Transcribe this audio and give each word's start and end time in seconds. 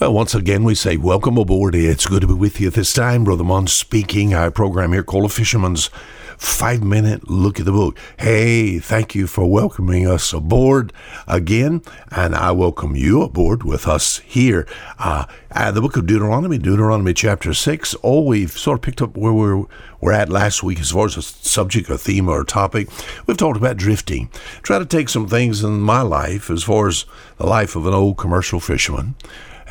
Well, 0.00 0.14
once 0.14 0.34
again, 0.34 0.64
we 0.64 0.74
say 0.74 0.96
welcome 0.96 1.36
aboard. 1.36 1.74
It's 1.74 2.06
good 2.06 2.22
to 2.22 2.26
be 2.26 2.32
with 2.32 2.58
you 2.58 2.70
this 2.70 2.94
time. 2.94 3.22
Brother 3.22 3.44
Mon 3.44 3.66
speaking. 3.66 4.32
Our 4.32 4.50
program 4.50 4.94
here 4.94 5.02
called 5.02 5.26
A 5.26 5.28
Fisherman's 5.28 5.90
Five 6.38 6.82
Minute 6.82 7.28
Look 7.28 7.60
at 7.60 7.66
the 7.66 7.72
Book. 7.72 7.98
Hey, 8.18 8.78
thank 8.78 9.14
you 9.14 9.26
for 9.26 9.44
welcoming 9.44 10.08
us 10.08 10.32
aboard 10.32 10.94
again, 11.28 11.82
and 12.10 12.34
I 12.34 12.50
welcome 12.52 12.96
you 12.96 13.20
aboard 13.20 13.62
with 13.62 13.86
us 13.86 14.20
here. 14.20 14.66
Uh, 14.98 15.26
uh, 15.50 15.70
the 15.70 15.82
book 15.82 15.98
of 15.98 16.06
Deuteronomy, 16.06 16.56
Deuteronomy 16.56 17.12
chapter 17.12 17.52
6. 17.52 17.94
Oh, 18.02 18.22
we've 18.22 18.52
sort 18.52 18.78
of 18.78 18.82
picked 18.82 19.02
up 19.02 19.18
where 19.18 19.34
we're, 19.34 19.66
we're 20.00 20.12
at 20.12 20.30
last 20.30 20.62
week 20.62 20.80
as 20.80 20.92
far 20.92 21.04
as 21.04 21.18
a 21.18 21.22
subject, 21.22 21.90
a 21.90 21.98
theme, 21.98 22.26
or 22.26 22.42
topic. 22.42 22.88
We've 23.26 23.36
talked 23.36 23.58
about 23.58 23.76
drifting. 23.76 24.30
Try 24.62 24.78
to 24.78 24.86
take 24.86 25.10
some 25.10 25.28
things 25.28 25.62
in 25.62 25.82
my 25.82 26.00
life 26.00 26.48
as 26.48 26.62
far 26.62 26.88
as 26.88 27.04
the 27.36 27.44
life 27.44 27.76
of 27.76 27.84
an 27.84 27.92
old 27.92 28.16
commercial 28.16 28.60
fisherman 28.60 29.14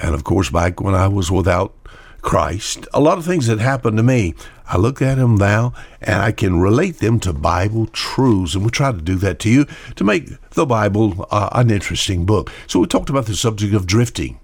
and 0.02 0.16
of 0.16 0.23
course, 0.23 0.50
back 0.50 0.81
when 0.81 0.95
I 0.95 1.07
was 1.07 1.32
without 1.32 1.75
Christ, 2.21 2.87
a 2.93 3.00
lot 3.00 3.18
of 3.18 3.25
things 3.25 3.47
that 3.47 3.60
happened 3.60 3.97
to 3.97 4.04
me, 4.04 4.33
I 4.68 4.78
look 4.78 5.01
at 5.01 5.15
them 5.15 5.36
now 5.36 5.73
and 6.01 6.21
I 6.21 6.32
can 6.32 6.60
relate 6.60 7.00
them 7.00 7.19
to 7.21 7.33
Bible 7.33 7.87
truths. 7.87 8.56
And 8.56 8.64
we 8.64 8.71
try 8.71 8.92
to 8.92 9.01
do 9.01 9.15
that 9.15 9.39
to 9.39 9.50
you 9.50 9.65
to 9.96 10.04
make 10.04 10.29
the 10.51 10.65
Bible 10.65 11.28
uh, 11.32 11.50
an 11.54 11.71
interesting 11.71 12.25
book. 12.25 12.51
So 12.68 12.79
we 12.79 12.87
talked 12.87 13.09
about 13.09 13.25
the 13.25 13.36
subject 13.36 13.73
of 13.73 13.87
drifting. 13.87 14.39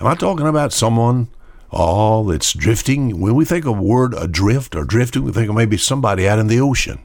Am 0.00 0.06
I 0.06 0.14
talking 0.14 0.46
about 0.46 0.72
someone 0.72 1.28
oh, 1.72 2.30
that's 2.30 2.52
drifting? 2.52 3.20
When 3.20 3.34
we 3.34 3.44
think 3.44 3.66
of 3.66 3.78
word 3.78 4.14
adrift 4.14 4.74
or 4.74 4.84
drifting, 4.84 5.24
we 5.24 5.32
think 5.32 5.48
of 5.48 5.56
maybe 5.56 5.76
somebody 5.76 6.28
out 6.28 6.38
in 6.38 6.46
the 6.46 6.60
ocean. 6.60 7.00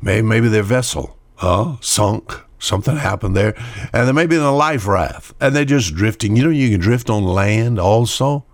Maybe, 0.00 0.22
maybe 0.22 0.48
their 0.48 0.62
vessel 0.62 1.16
uh, 1.40 1.76
sunk 1.80 2.43
something 2.64 2.96
happened 2.96 3.36
there, 3.36 3.54
and 3.92 4.08
they 4.08 4.12
may 4.12 4.26
be 4.26 4.36
in 4.36 4.42
a 4.42 4.54
life 4.54 4.86
raft, 4.86 5.34
and 5.40 5.54
they're 5.54 5.64
just 5.64 5.94
drifting. 5.94 6.36
You 6.36 6.44
know, 6.44 6.50
you 6.50 6.70
can 6.70 6.80
drift 6.80 7.10
on 7.10 7.24
land 7.24 7.78
also. 7.78 8.44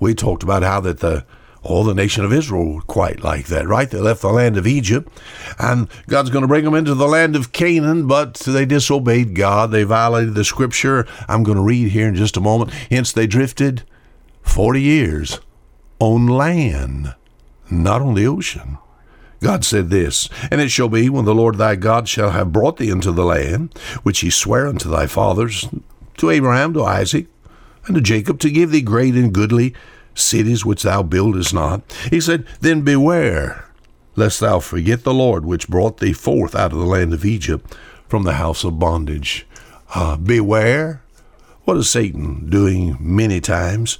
We 0.00 0.14
talked 0.14 0.42
about 0.42 0.62
how 0.62 0.80
that 0.80 1.00
the 1.00 1.24
all 1.62 1.84
the 1.84 1.94
nation 1.94 2.24
of 2.24 2.32
Israel 2.32 2.74
were 2.74 2.80
quite 2.82 3.22
like 3.22 3.46
that, 3.46 3.66
right? 3.66 3.90
They 3.90 3.98
left 3.98 4.22
the 4.22 4.28
land 4.28 4.56
of 4.56 4.66
Egypt, 4.66 5.12
and 5.58 5.88
God's 6.06 6.30
going 6.30 6.42
to 6.42 6.48
bring 6.48 6.64
them 6.64 6.74
into 6.74 6.94
the 6.94 7.08
land 7.08 7.36
of 7.36 7.52
Canaan, 7.52 8.06
but 8.06 8.34
they 8.34 8.64
disobeyed 8.64 9.34
God. 9.34 9.70
They 9.70 9.82
violated 9.82 10.34
the 10.34 10.44
scripture. 10.44 11.06
I'm 11.28 11.42
going 11.42 11.56
to 11.58 11.62
read 11.62 11.90
here 11.92 12.08
in 12.08 12.14
just 12.14 12.36
a 12.36 12.40
moment. 12.40 12.72
Hence, 12.90 13.12
they 13.12 13.26
drifted 13.26 13.82
40 14.42 14.80
years 14.80 15.40
on 15.98 16.26
land, 16.26 17.14
not 17.70 18.00
on 18.02 18.14
the 18.14 18.26
ocean. 18.26 18.78
God 19.40 19.64
said 19.64 19.90
this, 19.90 20.28
And 20.50 20.60
it 20.60 20.70
shall 20.70 20.88
be 20.88 21.08
when 21.08 21.24
the 21.24 21.34
Lord 21.34 21.56
thy 21.56 21.76
God 21.76 22.08
shall 22.08 22.30
have 22.30 22.52
brought 22.52 22.78
thee 22.78 22.90
into 22.90 23.12
the 23.12 23.24
land, 23.24 23.72
which 24.02 24.20
he 24.20 24.30
sware 24.30 24.66
unto 24.66 24.88
thy 24.88 25.06
fathers, 25.06 25.68
to 26.16 26.30
Abraham, 26.30 26.74
to 26.74 26.84
Isaac, 26.84 27.26
and 27.86 27.94
to 27.94 28.00
Jacob, 28.00 28.40
to 28.40 28.50
give 28.50 28.70
thee 28.70 28.82
great 28.82 29.14
and 29.14 29.32
goodly 29.32 29.74
cities 30.14 30.64
which 30.64 30.82
thou 30.82 31.02
buildest 31.02 31.54
not. 31.54 31.82
He 32.10 32.20
said, 32.20 32.44
Then 32.60 32.82
beware, 32.82 33.68
lest 34.16 34.40
thou 34.40 34.58
forget 34.58 35.04
the 35.04 35.14
Lord 35.14 35.44
which 35.44 35.68
brought 35.68 35.98
thee 35.98 36.12
forth 36.12 36.54
out 36.54 36.72
of 36.72 36.78
the 36.78 36.84
land 36.84 37.14
of 37.14 37.24
Egypt 37.24 37.76
from 38.08 38.24
the 38.24 38.34
house 38.34 38.64
of 38.64 38.78
bondage. 38.78 39.46
Uh, 39.94 40.16
beware. 40.16 41.02
What 41.64 41.76
is 41.76 41.90
Satan 41.90 42.48
doing 42.48 42.96
many 42.98 43.40
times? 43.40 43.98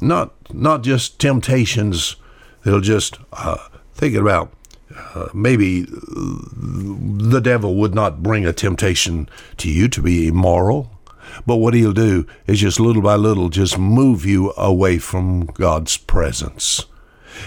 Not 0.00 0.32
not 0.52 0.82
just 0.82 1.18
temptations 1.18 2.16
that'll 2.62 2.80
just 2.80 3.18
uh, 3.32 3.68
thinking 3.94 4.20
about 4.20 4.52
uh, 5.14 5.28
maybe 5.34 5.86
the 5.88 7.40
devil 7.40 7.74
would 7.76 7.94
not 7.94 8.22
bring 8.22 8.46
a 8.46 8.52
temptation 8.52 9.28
to 9.56 9.70
you 9.70 9.88
to 9.88 10.02
be 10.02 10.28
immoral, 10.28 10.90
but 11.46 11.56
what 11.56 11.74
he'll 11.74 11.92
do 11.92 12.26
is 12.46 12.60
just 12.60 12.78
little 12.78 13.02
by 13.02 13.16
little 13.16 13.48
just 13.48 13.78
move 13.78 14.24
you 14.24 14.52
away 14.56 14.98
from 14.98 15.46
God's 15.46 15.96
presence. 15.96 16.86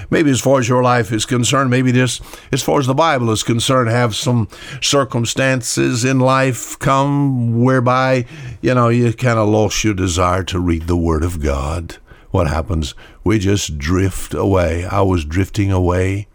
Maybe 0.09 0.29
as 0.31 0.41
far 0.41 0.59
as 0.59 0.67
your 0.67 0.83
life 0.83 1.13
is 1.13 1.25
concerned, 1.25 1.69
maybe 1.69 1.93
just 1.93 2.21
as 2.51 2.61
far 2.61 2.79
as 2.79 2.87
the 2.87 2.93
Bible 2.93 3.31
is 3.31 3.43
concerned, 3.43 3.89
have 3.89 4.15
some 4.15 4.49
circumstances 4.81 6.03
in 6.03 6.19
life 6.19 6.77
come 6.79 7.63
whereby, 7.63 8.25
you 8.61 8.73
know, 8.73 8.89
you 8.89 9.13
kind 9.13 9.39
of 9.39 9.47
lost 9.47 9.85
your 9.85 9.93
desire 9.93 10.43
to 10.43 10.59
read 10.59 10.87
the 10.87 10.97
Word 10.97 11.23
of 11.23 11.41
God. 11.41 11.97
What 12.31 12.47
happens? 12.47 12.93
We 13.23 13.39
just 13.39 13.77
drift 13.77 14.33
away. 14.33 14.85
I 14.85 15.01
was 15.01 15.23
drifting 15.23 15.71
away 15.71 16.27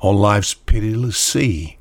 on 0.00 0.16
life's 0.16 0.54
pitiless 0.54 1.16
sea. 1.16 1.78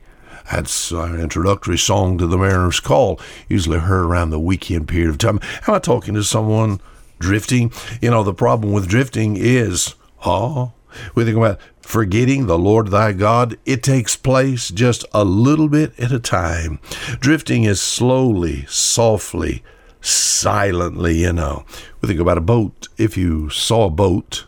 That's 0.52 0.92
our 0.92 1.18
introductory 1.18 1.78
song 1.78 2.18
to 2.18 2.28
the 2.28 2.38
Mariner's 2.38 2.80
Call, 2.80 3.20
usually 3.50 3.80
heard 3.80 4.06
around 4.06 4.30
the 4.30 4.40
weekend 4.40 4.88
period 4.88 5.10
of 5.10 5.18
time. 5.18 5.40
Am 5.68 5.74
I 5.74 5.80
talking 5.80 6.14
to 6.14 6.24
someone 6.24 6.80
drifting? 7.20 7.72
You 8.02 8.12
know, 8.12 8.24
the 8.24 8.34
problem 8.34 8.72
with 8.72 8.88
drifting 8.88 9.36
is, 9.38 9.96
oh, 10.26 10.72
we 11.16 11.26
think 11.26 11.36
about 11.36 11.60
forgetting 11.82 12.46
the 12.46 12.58
Lord 12.58 12.88
thy 12.88 13.12
God. 13.12 13.58
It 13.66 13.84
takes 13.84 14.16
place 14.16 14.70
just 14.70 15.04
a 15.14 15.26
little 15.26 15.68
bit 15.68 15.98
at 16.00 16.12
a 16.12 16.20
time. 16.20 16.80
Drifting 17.20 17.66
is 17.66 17.82
slowly, 17.82 18.66
softly, 18.68 19.64
silently, 20.02 21.22
you 21.22 21.34
know. 21.34 21.66
We 22.00 22.08
think 22.08 22.20
about 22.20 22.38
a 22.38 22.42
boat. 22.42 22.88
If 22.98 23.18
you 23.18 23.50
saw 23.50 23.86
a 23.86 23.92
boat 23.92 24.46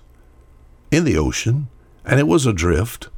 in 0.91 1.03
the 1.03 1.17
ocean 1.17 1.67
and 2.05 2.19
it 2.19 2.27
was 2.27 2.45
adrift, 2.45 3.09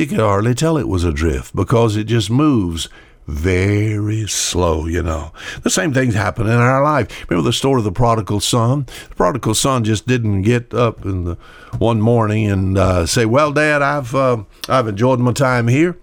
you 0.00 0.06
could 0.06 0.18
hardly 0.18 0.54
tell 0.54 0.76
it 0.76 0.88
was 0.88 1.04
a 1.04 1.12
drift 1.12 1.54
because 1.54 1.96
it 1.96 2.04
just 2.04 2.30
moves 2.30 2.88
very 3.26 4.26
slow, 4.26 4.86
you 4.86 5.02
know. 5.02 5.32
The 5.62 5.70
same 5.70 5.94
things 5.94 6.14
happen 6.14 6.46
in 6.46 6.54
our 6.54 6.82
life. 6.82 7.28
Remember 7.28 7.46
the 7.46 7.52
story 7.52 7.78
of 7.78 7.84
the 7.84 7.92
prodigal 7.92 8.40
son? 8.40 8.86
The 9.10 9.14
prodigal 9.14 9.54
son 9.54 9.84
just 9.84 10.06
didn't 10.06 10.42
get 10.42 10.74
up 10.74 11.04
in 11.04 11.24
the 11.24 11.34
one 11.78 12.00
morning 12.00 12.50
and 12.50 12.76
uh, 12.76 13.06
say, 13.06 13.26
"Well, 13.26 13.52
Dad, 13.52 13.82
I've 13.82 14.14
uh, 14.14 14.44
I've 14.68 14.88
enjoyed 14.88 15.20
my 15.20 15.32
time 15.32 15.68
here, 15.68 15.96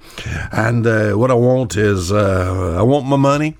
and 0.51 0.87
uh, 0.87 1.13
what 1.13 1.31
I 1.31 1.35
want 1.35 1.75
is 1.75 2.11
uh, 2.11 2.77
I 2.79 2.83
want 2.83 3.05
my 3.07 3.17
money." 3.17 3.57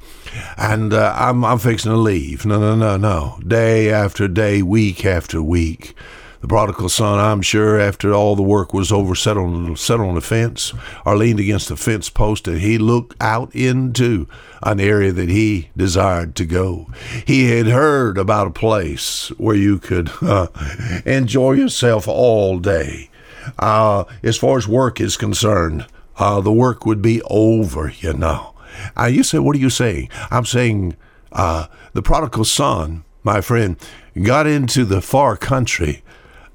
And 0.58 0.94
uh, 0.94 1.14
I'm 1.18 1.44
I'm 1.44 1.60
fixing 1.60 1.92
to 1.92 1.98
leave. 1.98 2.46
No, 2.46 2.60
no, 2.60 2.76
no, 2.76 2.96
no. 2.96 3.40
Day 3.46 3.92
after 3.92 4.28
day, 4.28 4.62
week 4.62 5.04
after 5.06 5.42
week, 5.42 5.96
the 6.42 6.48
prodigal 6.48 6.90
son, 6.90 7.20
I'm 7.20 7.42
sure, 7.42 7.80
after 7.80 8.14
all 8.14 8.36
the 8.36 8.44
work 8.44 8.74
was 8.74 8.92
over, 8.92 9.16
sat 9.16 9.38
on, 9.38 9.76
sat 9.76 10.00
on 10.00 10.16
the 10.16 10.22
fence 10.22 10.74
or 11.06 11.18
leaned 11.18 11.40
against 11.40 11.70
the 11.70 11.76
fence 11.76 12.10
post 12.10 12.48
and 12.48 12.60
he 12.60 12.78
looked 12.78 13.16
out 13.20 13.54
into 13.56 14.28
an 14.62 14.80
area 14.80 15.12
that 15.12 15.30
he 15.30 15.70
desired 15.76 16.36
to 16.36 16.46
go. 16.46 16.88
He 17.26 17.50
had 17.50 17.68
heard 17.68 18.18
about 18.18 18.48
a 18.48 18.52
place 18.52 19.30
where 19.38 19.56
you 19.56 19.80
could 19.80 20.12
uh, 20.22 20.48
enjoy 21.06 21.54
yourself 21.54 22.08
all 22.08 22.60
day. 22.60 23.10
Uh, 23.58 24.04
as 24.24 24.38
far 24.38 24.58
as 24.58 24.68
work 24.68 25.02
is 25.02 25.18
concerned, 25.18 25.88
uh, 26.18 26.42
the 26.42 26.52
work 26.52 26.86
would 26.86 27.02
be 27.02 27.22
over, 27.24 27.90
you 28.00 28.14
know. 28.14 28.54
Uh, 29.00 29.06
you 29.06 29.24
say, 29.24 29.40
what 29.40 29.56
are 29.56 29.60
you 29.60 29.70
saying? 29.70 30.10
I'm 30.30 30.46
saying 30.46 30.96
uh, 31.32 31.68
the 31.94 32.02
prodigal 32.02 32.46
son, 32.46 33.04
my 33.24 33.42
friend, 33.42 33.78
got 34.22 34.46
into 34.48 34.86
the 34.86 35.02
far 35.02 35.38
country 35.38 36.04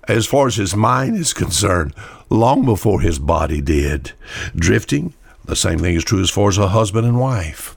as 0.08 0.26
far 0.26 0.46
as 0.46 0.56
his 0.56 0.74
mind 0.74 1.16
is 1.16 1.32
concerned, 1.32 1.94
long 2.28 2.64
before 2.64 3.00
his 3.00 3.18
body 3.18 3.60
did. 3.60 4.12
Drifting, 4.54 5.14
the 5.44 5.56
same 5.56 5.78
thing 5.78 5.94
is 5.94 6.04
true 6.04 6.20
as 6.20 6.30
far 6.30 6.48
as 6.48 6.58
a 6.58 6.68
husband 6.68 7.06
and 7.06 7.20
wife. 7.20 7.76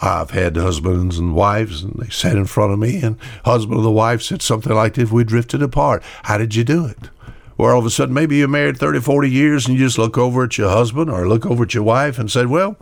I've 0.00 0.30
had 0.30 0.56
husbands 0.56 1.18
and 1.18 1.34
wives, 1.34 1.82
and 1.82 1.94
they 1.94 2.08
sat 2.10 2.36
in 2.36 2.44
front 2.44 2.72
of 2.72 2.78
me, 2.78 3.00
and 3.02 3.16
husband 3.44 3.78
of 3.78 3.84
the 3.84 3.90
wife 3.90 4.22
said 4.22 4.42
something 4.42 4.72
like 4.72 4.96
"If 4.96 5.10
we 5.10 5.24
drifted 5.24 5.62
apart. 5.62 6.02
How 6.24 6.38
did 6.38 6.54
you 6.54 6.62
do 6.62 6.86
it? 6.86 7.10
Where 7.56 7.72
all 7.72 7.80
of 7.80 7.86
a 7.86 7.90
sudden, 7.90 8.14
maybe 8.14 8.36
you're 8.36 8.46
married 8.46 8.76
30, 8.76 9.00
40 9.00 9.28
years, 9.28 9.66
and 9.66 9.76
you 9.76 9.84
just 9.84 9.98
look 9.98 10.16
over 10.16 10.44
at 10.44 10.56
your 10.56 10.70
husband 10.70 11.10
or 11.10 11.26
look 11.26 11.44
over 11.44 11.64
at 11.64 11.74
your 11.74 11.82
wife 11.82 12.16
and 12.16 12.30
said, 12.30 12.46
well, 12.46 12.76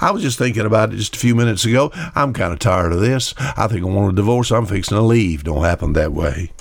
I 0.00 0.12
was 0.12 0.22
just 0.22 0.38
thinking 0.38 0.64
about 0.64 0.92
it 0.92 0.98
just 0.98 1.16
a 1.16 1.18
few 1.18 1.34
minutes 1.34 1.64
ago. 1.64 1.90
I'm 2.14 2.32
kind 2.32 2.52
of 2.52 2.60
tired 2.60 2.92
of 2.92 3.00
this. 3.00 3.34
I 3.36 3.66
think 3.66 3.84
I 3.84 3.88
want 3.88 4.12
a 4.12 4.14
divorce. 4.14 4.52
I'm 4.52 4.66
fixing 4.66 4.96
to 4.96 5.02
leave. 5.02 5.42
Don't 5.42 5.64
happen 5.64 5.94
that 5.94 6.12
way 6.12 6.52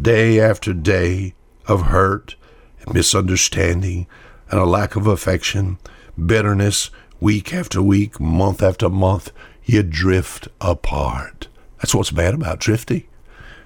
day 0.00 0.40
after 0.40 0.72
day 0.72 1.34
of 1.66 1.82
hurt 1.82 2.36
and 2.80 2.94
misunderstanding 2.94 4.06
and 4.50 4.60
a 4.60 4.64
lack 4.64 4.96
of 4.96 5.06
affection, 5.06 5.78
bitterness, 6.24 6.90
week 7.20 7.52
after 7.52 7.82
week, 7.82 8.20
month 8.20 8.62
after 8.62 8.88
month, 8.88 9.32
you 9.64 9.82
drift 9.82 10.48
apart. 10.60 11.48
That's 11.78 11.94
what's 11.94 12.10
bad 12.10 12.34
about 12.34 12.60
drifting. 12.60 13.04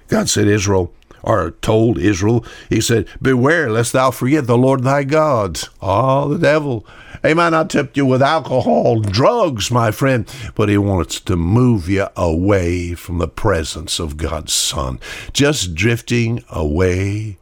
God 0.07 0.29
said, 0.29 0.47
Israel, 0.47 0.91
or 1.23 1.51
told 1.61 1.97
Israel, 1.97 2.45
He 2.69 2.81
said, 2.81 3.07
Beware 3.21 3.69
lest 3.69 3.93
thou 3.93 4.11
forget 4.11 4.47
the 4.47 4.57
Lord 4.57 4.83
thy 4.83 5.03
God. 5.03 5.61
Oh, 5.81 6.29
the 6.29 6.39
devil. 6.39 6.85
He 7.23 7.33
might 7.33 7.49
not 7.49 7.69
tempt 7.69 7.97
you 7.97 8.05
with 8.05 8.21
alcohol, 8.21 8.99
drugs, 8.99 9.69
my 9.69 9.91
friend, 9.91 10.27
but 10.55 10.69
he 10.69 10.77
wants 10.77 11.19
to 11.21 11.35
move 11.35 11.87
you 11.87 12.07
away 12.15 12.95
from 12.95 13.19
the 13.19 13.27
presence 13.27 13.99
of 13.99 14.17
God's 14.17 14.53
Son, 14.53 14.99
just 15.31 15.75
drifting 15.75 16.43
away 16.49 17.37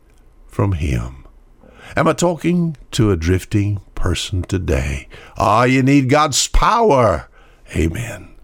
from 0.47 0.73
Him. 0.73 1.25
Am 1.95 2.07
I 2.07 2.13
talking 2.13 2.75
to 2.91 3.11
a 3.11 3.17
drifting 3.17 3.79
person 3.95 4.41
today? 4.41 5.07
Ah, 5.37 5.63
you 5.63 5.81
need 5.81 6.09
God's 6.09 6.47
power. 6.49 7.29
Amen. 7.75 8.35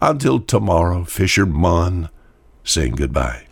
Until 0.00 0.40
tomorrow, 0.40 1.04
Fisherman 1.04 2.08
saying 2.64 2.94
goodbye. 2.94 3.44